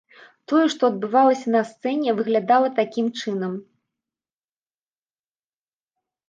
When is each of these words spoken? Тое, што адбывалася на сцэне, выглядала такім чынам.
Тое, 0.51 0.61
што 0.73 0.83
адбывалася 0.91 1.47
на 1.55 1.61
сцэне, 1.71 2.09
выглядала 2.21 2.71
такім 2.79 3.11
чынам. 3.19 3.53